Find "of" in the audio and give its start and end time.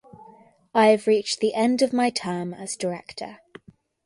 1.83-1.93